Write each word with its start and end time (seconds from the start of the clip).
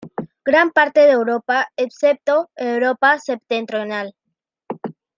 Gran 0.43 0.71
parte 0.71 1.01
de 1.01 1.11
Europa, 1.11 1.67
excepto 1.75 2.49
Europa 2.55 3.19
septentrional. 3.19 4.15